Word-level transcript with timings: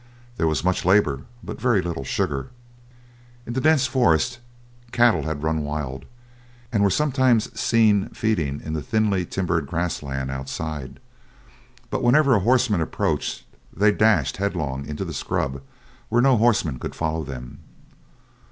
There 0.37 0.47
was 0.47 0.63
much 0.63 0.83
labour, 0.83 1.25
but 1.43 1.61
very 1.61 1.79
little 1.79 2.03
sugar. 2.03 2.49
In 3.45 3.53
the 3.53 3.61
dense 3.61 3.85
forest, 3.85 4.39
cattle 4.91 5.21
had 5.25 5.43
run 5.43 5.61
wild, 5.63 6.05
and 6.71 6.81
were 6.81 6.89
sometimes 6.89 7.51
seen 7.59 8.09
feeding 8.09 8.61
in 8.61 8.73
the 8.73 8.81
thinly 8.81 9.27
timbered 9.27 9.67
grass 9.67 10.01
land 10.01 10.31
outside; 10.31 10.99
but 11.91 12.01
whenever 12.01 12.33
a 12.33 12.39
horseman 12.39 12.81
approached 12.81 13.43
they 13.71 13.91
dashed 13.91 14.37
headlong 14.37 14.87
into 14.87 15.05
the 15.05 15.13
scrub 15.13 15.61
where 16.09 16.19
no 16.23 16.35
horseman 16.35 16.79
could 16.79 16.95
follow 16.95 17.23
them. 17.23 17.59